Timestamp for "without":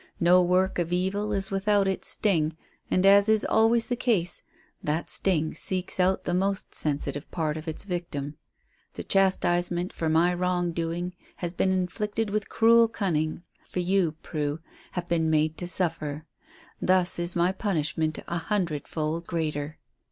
1.51-1.87